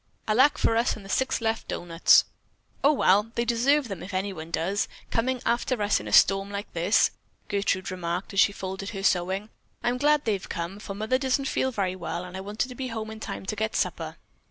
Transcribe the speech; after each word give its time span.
Alak 0.27 0.57
for 0.57 0.75
us 0.77 0.95
and 0.95 1.05
the 1.05 1.09
six 1.09 1.41
left 1.41 1.67
doughnuts." 1.67 2.25
"Oh, 2.83 2.91
well, 2.91 3.29
they 3.35 3.45
deserve 3.45 3.87
them 3.87 4.01
if 4.01 4.15
anyone 4.15 4.49
does, 4.49 4.87
coming 5.11 5.43
after 5.45 5.79
us 5.79 5.99
in 5.99 6.07
a 6.07 6.11
storm 6.11 6.49
like 6.49 6.73
this," 6.73 7.11
Gertrude 7.49 7.91
remarked 7.91 8.33
as 8.33 8.39
she 8.39 8.51
folded 8.51 8.89
her 8.89 9.03
sewing. 9.03 9.49
"I'm 9.83 9.99
glad 9.99 10.25
they 10.25 10.33
have 10.33 10.49
come, 10.49 10.79
for 10.79 10.95
Mother 10.95 11.19
doesn't 11.19 11.45
feel 11.45 11.71
very 11.71 11.95
well 11.95 12.23
and 12.25 12.35
I 12.35 12.41
wanted 12.41 12.69
to 12.69 12.73
be 12.73 12.87
home 12.87 13.11
in 13.11 13.19
time 13.19 13.45
to 13.45 13.55
get 13.55 13.75
supper." 13.75 14.17